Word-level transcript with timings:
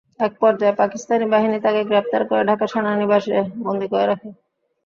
একপর্যায়ে 0.19 0.79
পাকিস্তানি 0.81 1.25
বাহিনী 1.33 1.57
তাঁকে 1.59 1.81
গ্রেপ্তার 1.89 2.21
করে 2.29 2.43
ঢাকা 2.49 2.65
সেনানিবাসে 2.67 3.35
বন্দী 3.65 3.87
করে 3.91 4.05
রাখে। 4.07 4.29